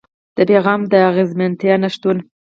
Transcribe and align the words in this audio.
د 0.37 0.39
پيغام 0.49 0.81
د 0.91 0.93
اغېزمنتيا 1.09 1.75
نشتون. 1.83 2.17